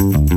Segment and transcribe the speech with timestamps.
[0.00, 0.32] Welcome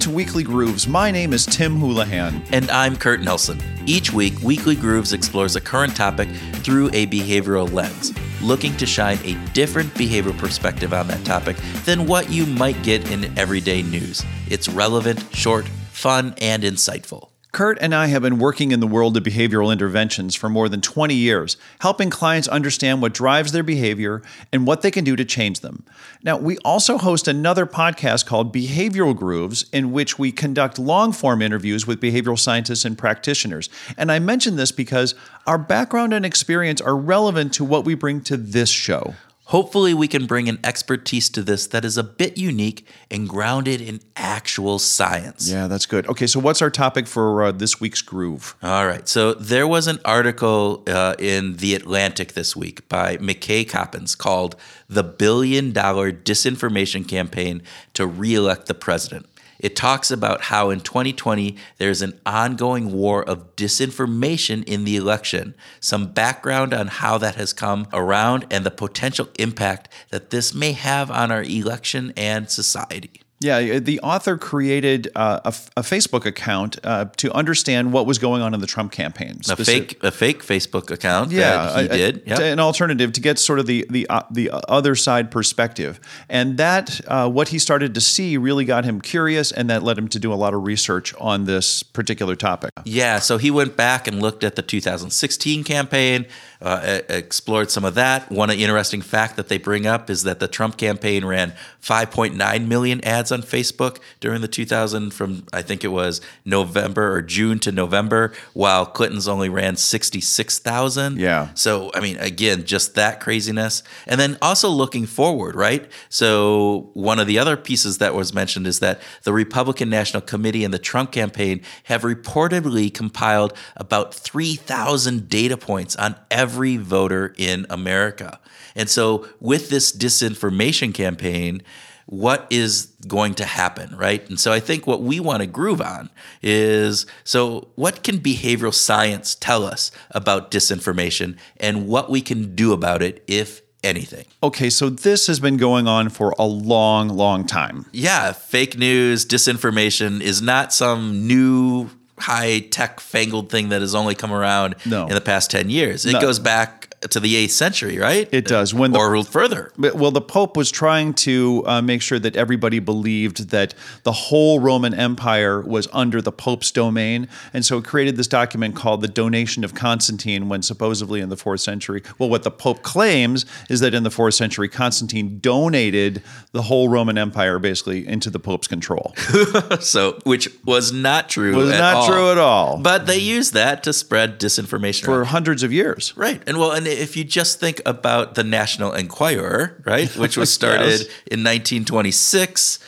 [0.00, 0.88] to Weekly Grooves.
[0.88, 2.42] My name is Tim Houlihan.
[2.50, 3.62] And I'm Kurt Nelson.
[3.86, 6.28] Each week, Weekly Grooves explores a current topic
[6.64, 8.12] through a behavioral lens,
[8.42, 13.08] looking to shine a different behavioral perspective on that topic than what you might get
[13.12, 14.24] in everyday news.
[14.50, 17.28] It's relevant, short, fun, and insightful.
[17.52, 20.82] Kurt and I have been working in the world of behavioral interventions for more than
[20.82, 25.24] 20 years, helping clients understand what drives their behavior and what they can do to
[25.24, 25.82] change them.
[26.22, 31.40] Now, we also host another podcast called Behavioral Grooves, in which we conduct long form
[31.40, 33.70] interviews with behavioral scientists and practitioners.
[33.96, 35.14] And I mention this because
[35.46, 39.14] our background and experience are relevant to what we bring to this show.
[39.48, 43.80] Hopefully, we can bring an expertise to this that is a bit unique and grounded
[43.80, 45.50] in actual science.
[45.50, 46.06] Yeah, that's good.
[46.06, 48.54] Okay, so what's our topic for uh, this week's groove?
[48.62, 49.08] All right.
[49.08, 54.54] So, there was an article uh, in The Atlantic this week by McKay Coppins called
[54.86, 57.62] The Billion Dollar Disinformation Campaign
[57.94, 59.24] to Reelect the President.
[59.58, 65.54] It talks about how in 2020 there's an ongoing war of disinformation in the election,
[65.80, 70.72] some background on how that has come around, and the potential impact that this may
[70.72, 73.22] have on our election and society.
[73.40, 78.42] Yeah, the author created uh, a, a, Facebook account uh, to understand what was going
[78.42, 79.38] on in the Trump campaign.
[79.48, 81.30] A fake, a fake Facebook account.
[81.30, 82.40] Yeah, he a, did yep.
[82.40, 87.00] an alternative to get sort of the the uh, the other side perspective, and that
[87.06, 90.18] uh, what he started to see really got him curious, and that led him to
[90.18, 92.72] do a lot of research on this particular topic.
[92.84, 96.26] Yeah, so he went back and looked at the 2016 campaign,
[96.60, 98.32] uh, explored some of that.
[98.32, 103.04] One interesting fact that they bring up is that the Trump campaign ran 5.9 million
[103.04, 107.72] ads on Facebook during the 2000 from I think it was November or June to
[107.72, 111.18] November, while Clinton's only ran 66,000.
[111.18, 111.52] Yeah.
[111.54, 115.90] So I mean, again, just that craziness, and then also looking forward, right?
[116.08, 120.64] So one of the other pieces that was mentioned is that the Republican National Committee
[120.64, 127.34] and the Trump campaign have reportedly compiled about 3,000 data points on every every voter
[127.36, 128.40] in America.
[128.74, 131.62] And so, with this disinformation campaign,
[132.08, 134.26] what is going to happen, right?
[134.30, 136.08] And so I think what we want to groove on
[136.42, 142.72] is so what can behavioral science tell us about disinformation and what we can do
[142.72, 144.24] about it if anything.
[144.42, 147.84] Okay, so this has been going on for a long, long time.
[147.92, 151.90] Yeah, fake news, disinformation is not some new
[152.20, 155.06] high tech fangled thing that has only come around no.
[155.06, 156.06] in the past 10 years.
[156.06, 156.20] It no.
[156.20, 158.28] goes back to the eighth century, right?
[158.32, 158.74] It does.
[158.74, 159.72] When the, or further.
[159.78, 164.58] Well, the Pope was trying to uh, make sure that everybody believed that the whole
[164.58, 169.08] Roman Empire was under the Pope's domain, and so it created this document called the
[169.08, 170.48] Donation of Constantine.
[170.48, 174.10] When supposedly in the fourth century, well, what the Pope claims is that in the
[174.10, 176.22] fourth century, Constantine donated
[176.52, 179.14] the whole Roman Empire basically into the Pope's control.
[179.80, 181.54] so, which was not true.
[181.54, 182.06] Was not all.
[182.08, 182.78] true at all.
[182.78, 186.16] But they used that to spread disinformation for hundreds of years.
[186.16, 190.52] Right, and well, and if you just think about the National Enquirer, right, which was
[190.58, 191.02] started yes.
[191.26, 192.78] in 1926,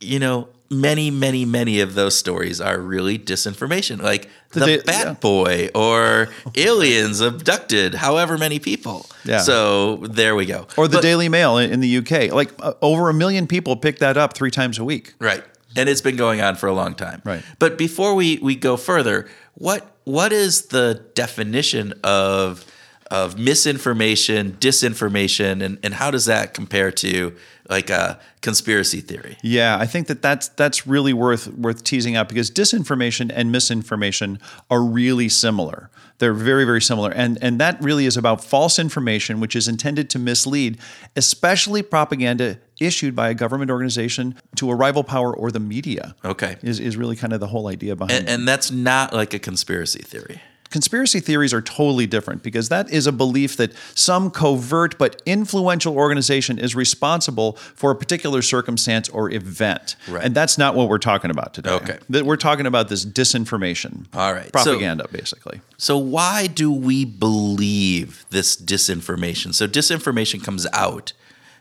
[0.00, 4.82] you know, many, many, many of those stories are really disinformation, like the, the da-
[4.84, 5.12] Bat yeah.
[5.14, 9.06] Boy or aliens abducted however many people.
[9.24, 9.40] Yeah.
[9.40, 10.66] So there we go.
[10.76, 13.98] Or the but, Daily Mail in the UK, like uh, over a million people pick
[13.98, 15.14] that up three times a week.
[15.18, 15.44] Right,
[15.76, 17.22] and it's been going on for a long time.
[17.24, 17.42] Right.
[17.58, 22.64] But before we we go further, what what is the definition of
[23.12, 27.36] of misinformation, disinformation, and, and how does that compare to
[27.68, 29.36] like a conspiracy theory?
[29.42, 34.38] Yeah, I think that that's that's really worth worth teasing out because disinformation and misinformation
[34.70, 35.90] are really similar.
[36.18, 40.08] They're very very similar, and and that really is about false information, which is intended
[40.10, 40.78] to mislead,
[41.14, 46.14] especially propaganda issued by a government organization to a rival power or the media.
[46.24, 48.20] Okay, is is really kind of the whole idea behind.
[48.20, 50.40] And, and that's not like a conspiracy theory.
[50.72, 55.94] Conspiracy theories are totally different because that is a belief that some covert but influential
[55.94, 59.96] organization is responsible for a particular circumstance or event.
[60.08, 60.24] Right.
[60.24, 61.70] And that's not what we're talking about today.
[61.70, 61.98] Okay.
[62.22, 64.06] We're talking about this disinformation.
[64.14, 64.50] All right.
[64.50, 65.60] Propaganda, so, basically.
[65.76, 69.54] So, why do we believe this disinformation?
[69.54, 71.12] So, disinformation comes out,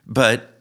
[0.07, 0.60] but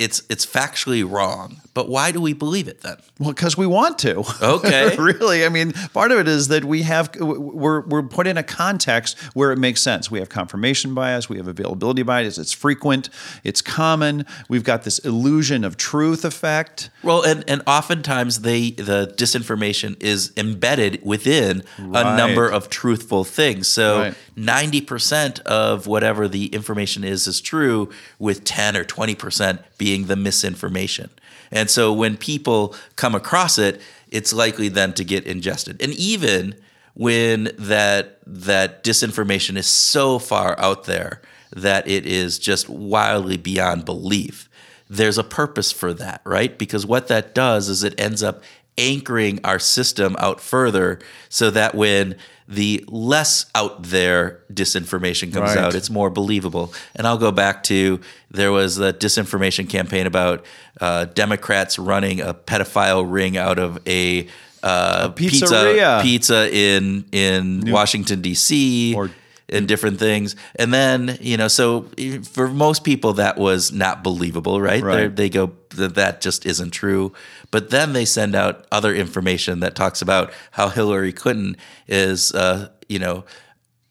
[0.00, 1.60] it's it's factually wrong.
[1.74, 2.96] But why do we believe it then?
[3.18, 4.24] Well, because we want to.
[4.42, 4.96] Okay.
[4.98, 8.42] really, I mean, part of it is that we have we're we're put in a
[8.42, 10.10] context where it makes sense.
[10.10, 12.38] We have confirmation bias, we have availability bias.
[12.38, 13.10] It's frequent,
[13.44, 14.24] it's common.
[14.48, 16.88] We've got this illusion of truth effect.
[17.02, 22.06] Well, and and oftentimes they the disinformation is embedded within Right.
[22.06, 23.68] a number of truthful things.
[23.68, 24.14] So Right.
[24.44, 30.06] Ninety percent of whatever the information is is true, with ten or twenty percent being
[30.06, 31.10] the misinformation.
[31.50, 35.80] And so when people come across it, it's likely then to get ingested.
[35.82, 36.54] And even
[36.94, 41.20] when that that disinformation is so far out there
[41.54, 44.48] that it is just wildly beyond belief
[44.90, 46.58] there's a purpose for that, right?
[46.58, 48.42] Because what that does is it ends up
[48.78, 52.16] anchoring our system out further so that when
[52.48, 55.58] the less out there disinformation comes Right.
[55.58, 56.72] out, it's more believable.
[56.96, 58.00] And I'll go back to
[58.30, 60.44] there was a disinformation campaign about
[60.80, 64.26] uh, Democrats running a pedophile ring out of a,
[64.62, 68.94] uh, pizza pizza in in Washington D.C.
[68.94, 69.10] Or-
[69.50, 70.36] and different things.
[70.56, 71.86] And then, you know, so
[72.32, 74.82] for most people, that was not believable, right?
[74.82, 75.14] Right.
[75.14, 77.12] They're- go, that that just isn't true.
[77.50, 81.56] But then they send out other information that talks about how Hillary Clinton
[81.86, 83.24] is, uh, you know,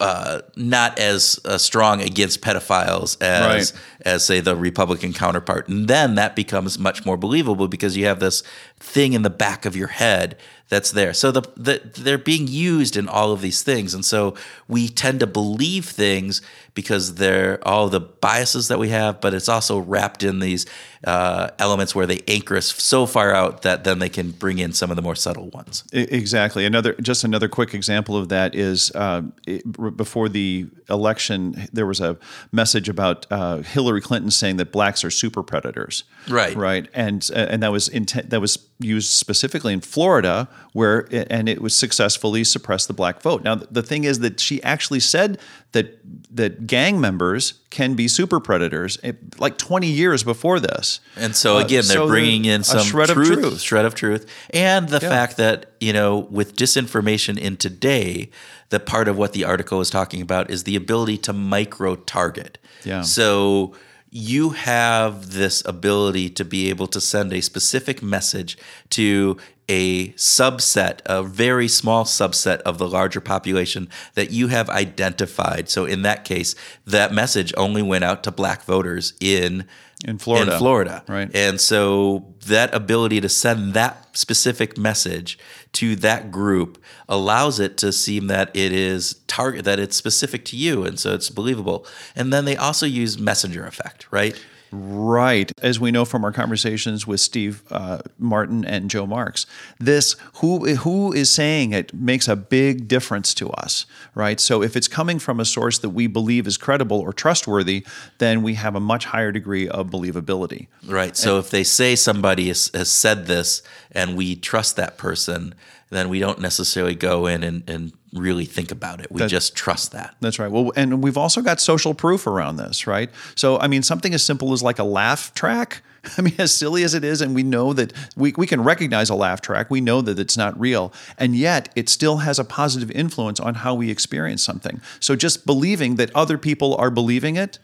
[0.01, 3.81] uh, not as uh, strong against pedophiles as Right.
[4.05, 8.21] as say the Republican counterpart, and then that becomes much more believable because you have
[8.21, 8.41] this
[8.79, 10.37] thing in the back of your head
[10.69, 11.13] that's there.
[11.13, 14.35] So the, the they're being used in all of these things, and so
[14.67, 16.41] we tend to believe things
[16.75, 20.65] because they're all the biases that we have, but it's also wrapped in these
[21.03, 24.71] uh, elements where they anchor us so far out that then they can bring in
[24.71, 25.83] some of the more subtle ones.
[25.91, 26.65] Exactly.
[26.65, 29.63] Another, just another quick example of that is uh, it-
[29.97, 32.17] before the election, there was a
[32.51, 36.03] message about uh, Hillary Clinton saying that blacks are super predators.
[36.29, 36.55] Right.
[36.55, 36.87] Right.
[36.93, 38.29] And uh, and that was intent.
[38.29, 43.43] That was used specifically in Florida, where and it was successfully suppressed the black vote.
[43.43, 45.37] Now the thing is that she actually said
[45.73, 45.99] that
[46.33, 51.01] that gang members can be super predators, eh, like 20 years before this.
[51.17, 53.61] And so Uh, again, they're so bringing in some shred of truth, truth.
[53.61, 55.09] shred of truth, and the Yeah.
[55.09, 58.29] fact that you know, with disinformation in today,
[58.69, 62.57] that part of what the article is talking about is the ability to micro target.
[62.85, 63.01] Yeah.
[63.01, 63.73] So
[64.11, 68.57] you have this ability to be able to send a specific message
[68.89, 75.69] to a subset, a very small subset of the larger population that you have identified.
[75.69, 79.65] So in that case, that message only went out to black voters in
[80.05, 80.53] In Florida.
[80.53, 81.03] In Florida.
[81.07, 81.29] Right.
[81.35, 85.37] And so that ability to send that specific message
[85.73, 90.57] to that group allows it to seem that it is target that it's specific to
[90.57, 91.85] you and so it's believable.
[92.15, 94.39] And then they also use messenger effect, right?
[94.71, 95.51] Right.
[95.61, 99.45] As we know from our conversations with Steve uh, Martin and Joe Marks,
[99.79, 104.39] this who who is saying it makes a big difference to us, right?
[104.39, 107.85] So if it's coming from a source that we believe is credible or trustworthy,
[108.19, 110.67] then we have a much higher degree of believability.
[110.85, 111.17] Right.
[111.17, 115.55] So if they say somebody has, has said this and we trust that person,
[115.89, 119.11] then we don't necessarily go in and, and really think about it.
[119.11, 120.15] We just trust that.
[120.19, 120.51] That's right.
[120.51, 123.09] Well, and we've also got social proof around this, right?
[123.35, 125.83] So, I mean, something as simple as like a laugh track.
[126.17, 129.09] I mean, as silly as it is, and we know that we, we can recognize
[129.09, 132.45] a laugh track, we know that it's not real, and yet it still has a
[132.45, 134.79] positive influence on how we experience something.
[135.01, 137.59] So, just believing that other people are believing it,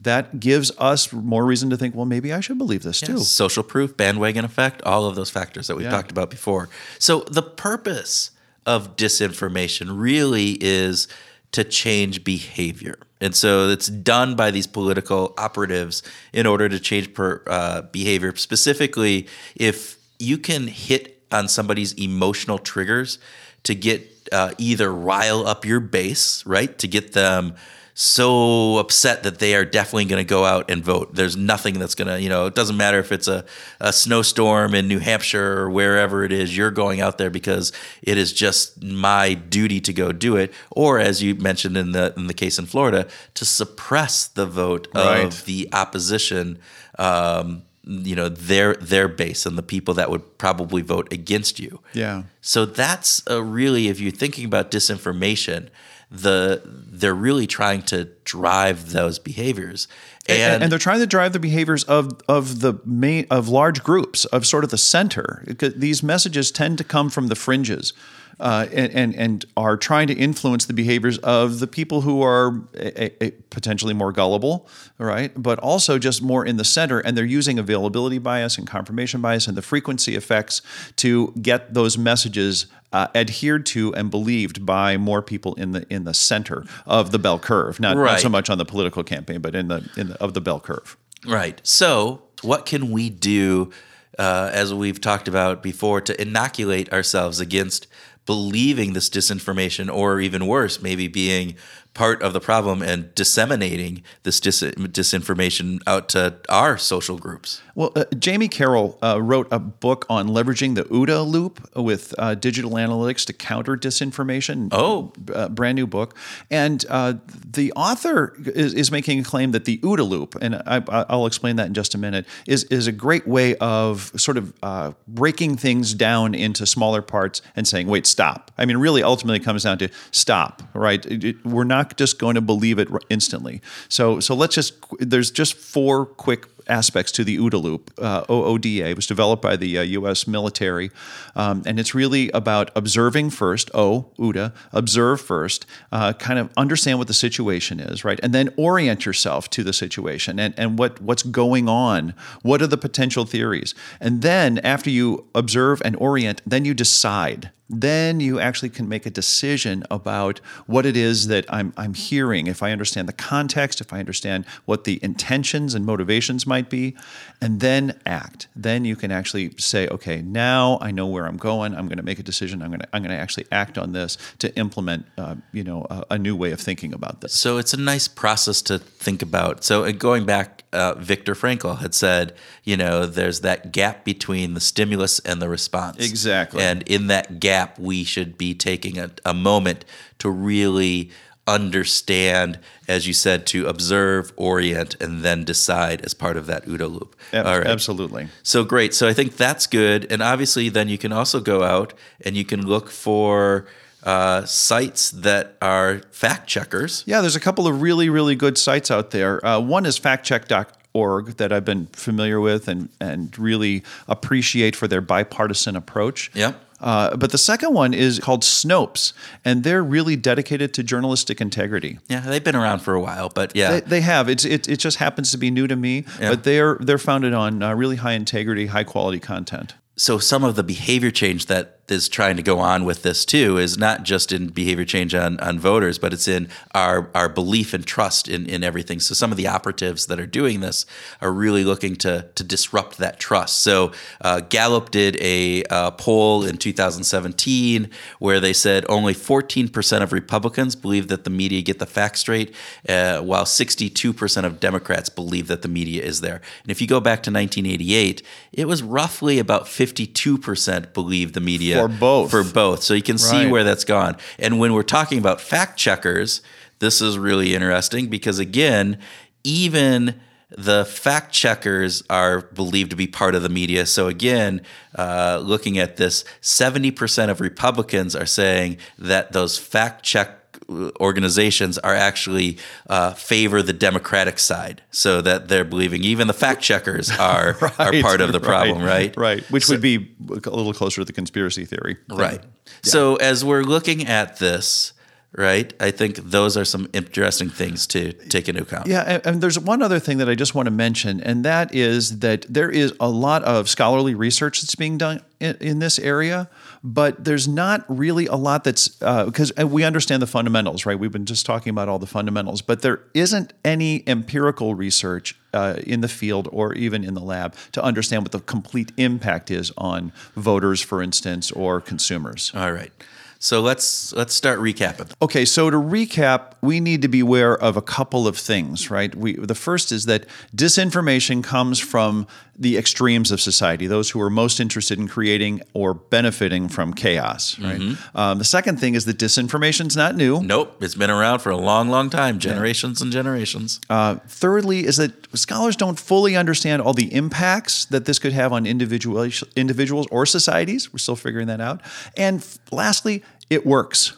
[0.00, 3.18] that gives us more reason to think, well, maybe I should believe this too.
[3.20, 5.90] Social proof, bandwagon effect, all of those factors that we've Yeah.
[5.90, 6.68] talked about before.
[7.00, 8.30] So the purpose
[8.68, 11.08] of disinformation really is
[11.52, 12.98] to change behavior.
[13.18, 16.02] And so it's done by these political operatives
[16.34, 18.36] in order to change per, uh, behavior.
[18.36, 23.18] Specifically, if you can hit on somebody's emotional triggers
[23.62, 26.76] to get uh, either rile up your base, right?
[26.78, 27.54] To get them
[28.00, 31.16] so upset that they are definitely going to go out and vote.
[31.16, 33.44] There's nothing that's going to, you know, it doesn't matter if it's a,
[33.80, 38.16] a snowstorm in New Hampshire or wherever it is, you're going out there because it
[38.16, 40.54] is just my duty to go do it.
[40.70, 44.86] Or as you mentioned in the in the case in Florida, to suppress the vote
[44.94, 45.24] Right.
[45.24, 46.60] of the opposition.
[47.00, 51.80] Um, you know their their base and the people that would probably vote against you.
[51.94, 52.24] Yeah.
[52.42, 55.70] So that's a really, if you're thinking about disinformation,
[56.10, 59.88] the they're really trying to drive those behaviors,
[60.28, 63.82] And, and, and they're trying to drive the behaviors of of the main of large
[63.82, 65.44] groups of sort of the center.
[65.58, 67.92] These messages tend to come from the fringes,
[68.40, 72.62] uh, and, and and are trying to influence the behaviors of the people who are
[72.74, 74.68] a, a potentially more gullible,
[74.98, 75.32] right?
[75.36, 79.48] But also just more in the center, and they're using availability bias and confirmation bias
[79.48, 80.62] and the frequency effects
[80.96, 86.04] to get those messages uh, adhered to and believed by more people in the in
[86.04, 88.12] the center of the bell curve, not, Right.
[88.12, 90.60] not so much on the political campaign, but in the in the, of the bell
[90.60, 90.96] curve.
[91.26, 91.60] Right.
[91.64, 93.72] So, what can we do,
[94.18, 97.88] uh, as we've talked about before, to inoculate ourselves against
[98.28, 101.56] believing this disinformation, or even worse, maybe being
[101.94, 107.60] part of the problem and disseminating this dis- disinformation out to our social groups?
[107.74, 112.34] Well, uh, Jamie Carroll uh, wrote a book on leveraging the OODA loop with uh,
[112.34, 114.68] digital analytics to counter disinformation.
[114.72, 115.12] Oh.
[115.34, 116.16] uh, brand new book,
[116.50, 117.14] and uh,
[117.46, 121.56] the author is, is making a claim that the OODA loop, and I, I'll explain
[121.56, 125.56] that in just a minute, is is a great way of sort of uh, breaking
[125.56, 129.62] things down into smaller parts and saying, "Wait, stop." I mean, really, ultimately, it comes
[129.62, 130.62] down to stop.
[130.74, 131.04] Right?
[131.06, 133.60] It- it- we're not just going to believe it instantly.
[133.88, 134.74] So, so let's just.
[134.98, 137.90] There's just four quick aspects to the OODA loop.
[137.98, 140.26] Uh, OODA was developed by the uh, U.S.
[140.26, 140.90] military,
[141.34, 143.70] um, and it's really about observing first.
[143.74, 148.52] O OODA, observe first, uh, kind of understand what the situation is, right, and then
[148.56, 152.14] orient yourself to the situation and and what what's going on.
[152.42, 157.50] What are the potential theories, and then after you observe and orient, then you decide
[157.68, 162.46] then you actually can make a decision about what it is that I'm, I'm hearing.
[162.46, 166.96] If I understand the context, if I understand what the intentions and motivations might be,
[167.40, 168.48] and then act.
[168.56, 171.74] Then you can actually say, okay, now I know where I'm going.
[171.74, 172.62] I'm going to make a decision.
[172.62, 175.86] I'm going to I'm going to actually act on this to implement, uh, you know,
[175.90, 177.34] a, a new way of thinking about this.
[177.34, 179.64] So it's a nice process to think about.
[179.64, 182.34] So uh, going back, uh, Viktor Frankl had said,
[182.64, 185.98] you know, there's that gap between the stimulus and the response.
[185.98, 186.62] Exactly.
[186.62, 189.84] And in that gap, we should be taking a, a moment
[190.18, 191.10] to really
[191.48, 196.90] understand, as you said, to observe, orient, and then decide as part of that OODA
[196.92, 197.16] loop.
[197.32, 197.66] Ab- All right.
[197.66, 198.28] Absolutely.
[198.42, 198.94] So great.
[198.94, 200.06] So I think that's good.
[200.12, 203.66] And obviously, then you can also go out and you can look for
[204.04, 207.02] uh, sites that are fact checkers.
[207.06, 209.44] Yeah, there's a couple of really, really good sites out there.
[209.44, 215.00] Uh, one is factcheck.org that I've been familiar with and, and really appreciate for their
[215.00, 216.30] bipartisan approach.
[216.34, 216.60] Yep.
[216.80, 219.12] Uh, but the second one is called Snopes,
[219.44, 221.98] and they're really dedicated to journalistic integrity.
[222.08, 223.72] Yeah, they've been around for a while, but yeah.
[223.72, 224.28] They, they have.
[224.28, 226.30] It's, it, it just happens to be new to me, Yeah.
[226.30, 229.74] but they're they're founded on uh, really high integrity, high quality content.
[229.96, 233.58] so some of the behavior change that is trying to go on with this too
[233.58, 237.72] is not just in behavior change on, on voters, but it's in our, our belief
[237.74, 239.00] and trust in, in everything.
[239.00, 240.86] So some of the operatives that are doing this
[241.20, 243.62] are really looking to, to disrupt that trust.
[243.62, 250.12] So uh, Gallup did a uh, poll in 2017 where they said only 14% of
[250.12, 252.54] Republicans believe that the media get the facts straight,
[252.88, 256.40] uh, while 62% of Democrats believe that the media is there.
[256.62, 261.77] And if you go back to 1988, it was roughly about 52% believe the media
[261.82, 262.30] For both.
[262.30, 262.82] For both.
[262.82, 263.50] So you can see Right.
[263.50, 264.16] where that's gone.
[264.38, 266.40] And when we're talking about fact checkers,
[266.78, 268.98] this is really interesting because again,
[269.44, 270.20] even
[270.56, 273.84] the fact checkers are believed to be part of the media.
[273.84, 274.62] So again,
[274.96, 280.37] uh, looking at this, 70% of Republicans are saying that those fact check
[280.70, 282.58] organizations are actually
[282.88, 287.92] uh, favor the Democratic side, so that they're believing even the fact checkers are are
[288.02, 289.16] part of the problem, right?
[289.16, 289.42] Right.
[289.50, 291.96] Which would be a little closer to the conspiracy theory.
[292.08, 292.42] Right.
[292.82, 294.92] So as we're looking at this,
[295.38, 298.88] right, I think those are some interesting things to take into account.
[298.88, 301.72] Yeah, and, and there's one other thing that I just want to mention, and that
[301.74, 305.98] is that there is a lot of scholarly research that's being done in, in this
[306.00, 306.50] area,
[306.82, 310.98] but there's not really a lot that's because we understand the fundamentals, right?
[310.98, 315.76] We've been just talking about all the fundamentals, but there isn't any empirical research uh,
[315.86, 319.72] in the field or even in the lab to understand what the complete impact is
[319.78, 322.52] on voters, for instance, or consumers.
[322.54, 322.92] All right.
[323.40, 325.12] So let's let's start recapping.
[325.22, 329.14] Okay, so to recap, we need to be aware of a couple of things, right?
[329.14, 332.26] We, the first is that disinformation comes from
[332.60, 337.56] the extremes of society, those who are most interested in creating or benefiting from chaos,
[337.60, 337.80] right?
[338.16, 340.42] Um, the second thing is that disinformation's not new.
[340.42, 343.80] Nope, it's been around for a long, long time, generations and generations.
[343.88, 348.52] Uh, thirdly, is that scholars don't fully understand all the impacts that this could have
[348.52, 350.92] on individual, individuals or societies.
[350.92, 351.80] We're still figuring that out.
[352.16, 354.14] And f- lastly, it works.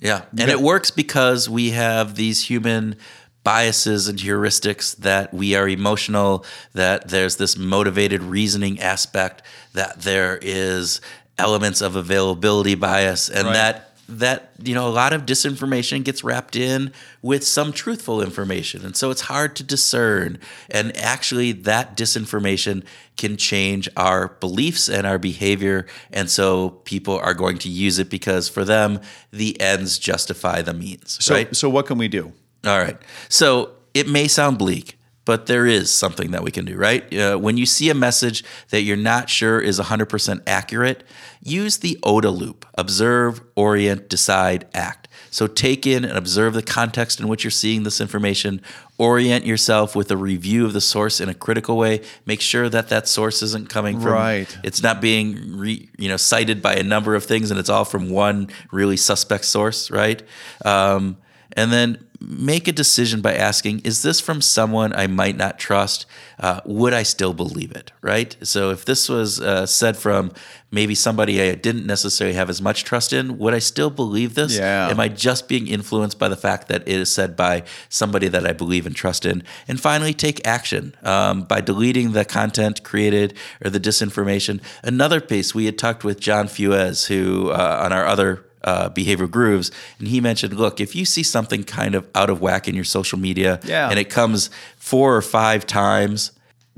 [0.00, 0.22] Yeah.
[0.38, 2.96] And it works because we have these human
[3.42, 6.44] biases and heuristics that we are emotional,
[6.74, 9.42] that there's this motivated reasoning aspect,
[9.72, 11.00] that there is
[11.38, 13.54] elements of availability bias and Right.
[13.54, 18.84] that that you know a lot of disinformation gets wrapped in with some truthful information
[18.84, 20.38] and so it's hard to discern
[20.70, 22.82] and actually that disinformation
[23.18, 28.08] can change our beliefs and our behavior and so people are going to use it
[28.08, 28.98] because for them
[29.30, 32.32] the ends justify the means So, right so what can we do?
[32.66, 32.96] all right.
[33.28, 34.97] So it may sound bleak,
[35.28, 37.12] but there is something that we can do, right?
[37.12, 41.04] Uh, when you see a message that you're not sure is 100% accurate,
[41.42, 45.06] use the OODA loop observe, orient, decide, act.
[45.30, 48.62] So take in and observe the context in which you're seeing this information.
[48.96, 52.00] Orient yourself with a review of the source in a critical way.
[52.24, 54.58] Make sure that that source isn't coming from Right.
[54.64, 57.84] it's not being re, you know cited by a number of things and it's all
[57.84, 60.22] from one really suspect source right
[60.64, 61.18] um,
[61.58, 66.06] and then make a decision by asking is this from someone i might not trust?
[66.38, 68.36] Uh, would i still believe it right?
[68.42, 70.32] So if this was uh, said from
[70.70, 74.56] maybe somebody i didn't necessarily have as much trust in would i still believe this?
[74.56, 74.88] Yeah.
[74.88, 78.46] am i just being influenced by the fact that it is said by somebody that
[78.46, 79.42] i believe and trust in?
[79.66, 83.34] And finally take action um, by deleting the content created
[83.64, 84.60] or the disinformation.
[84.82, 89.30] Another piece we had talked with john fuez who uh, on our other uh, behavioral
[89.38, 92.74] grooves, and he mentioned, look, if you see something kind of out of whack in
[92.74, 93.90] your social media, Yeah.
[93.90, 96.32] and it comes four or five times,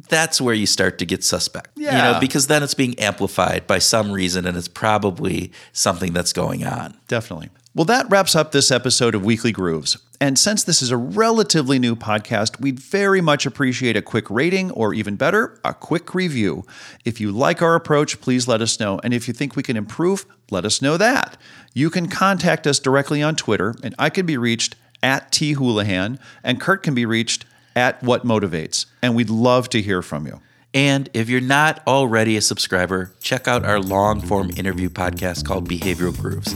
[0.09, 1.69] that's where you start to get suspect.
[1.77, 6.33] You know, because then it's being amplified by some reason, and it's probably something that's
[6.33, 6.97] going on.
[7.09, 7.49] Definitely.
[7.75, 9.99] Well, that wraps up this episode of Weekly Grooves.
[10.21, 14.71] And since this is a relatively new podcast, we'd very much appreciate a quick rating
[14.73, 16.67] or even better, a quick review.
[17.07, 19.01] If you like our approach, please let us know.
[19.03, 21.39] And if you think we can improve, let us know that.
[21.73, 26.19] You can contact us directly on Twitter, and I can be reached at T Houlihan,
[26.45, 28.85] and Kurt can be reached at What Motivates.
[29.01, 30.41] And we'd love to hear from you.
[30.75, 35.69] And if you're not already a subscriber, check out our long form interview podcast called
[35.69, 36.55] Behavioral Grooves.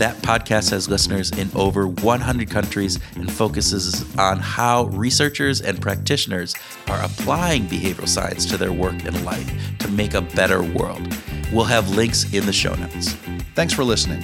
[0.00, 6.54] That podcast has listeners in over 100 countries and focuses on how researchers and practitioners
[6.88, 11.06] are applying behavioral science to their work and life to make a better world.
[11.52, 13.12] We'll have links in the show notes.
[13.54, 14.22] Thanks for listening.